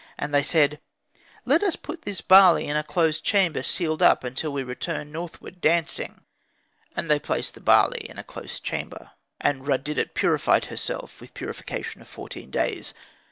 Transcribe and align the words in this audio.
And 0.17 0.33
they 0.33 0.41
said, 0.41 0.79
"Let 1.45 1.61
us 1.61 1.75
put 1.75 2.05
this 2.05 2.21
barley 2.21 2.65
in 2.65 2.75
a 2.75 2.81
closed 2.81 3.23
chamber, 3.23 3.61
sealed 3.61 4.01
up, 4.01 4.23
until 4.23 4.51
we 4.51 4.63
return 4.63 5.11
northward, 5.11 5.61
dancing." 5.61 6.21
And 6.95 7.07
they 7.07 7.19
placed 7.19 7.53
the 7.53 7.61
barley 7.61 8.09
in 8.09 8.17
a 8.17 8.23
close 8.23 8.59
chamber. 8.59 9.11
And 9.39 9.67
Rud 9.67 9.83
didet 9.83 10.15
purified 10.15 10.65
herself, 10.73 11.21
with 11.21 11.29
a 11.29 11.33
purification 11.33 12.01
of 12.01 12.07
fourteen 12.07 12.49
days. 12.49 12.95